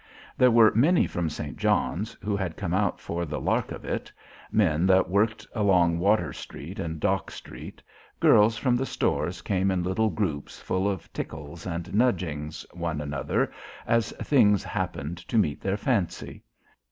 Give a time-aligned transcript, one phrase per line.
[0.35, 1.57] There were many from St.
[1.57, 4.11] John's who had come out for the lark of it.
[4.51, 6.79] Men that worked along Water St.
[6.79, 7.83] and Dock St.
[8.19, 13.51] Girls from the stores came in little groups full of tickles and nudging one another
[13.85, 16.41] as things happened to meet their fancy.